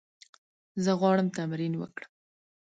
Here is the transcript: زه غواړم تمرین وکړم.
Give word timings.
زه 0.83 0.91
غواړم 0.99 1.27
تمرین 1.37 1.73
وکړم. 1.77 2.11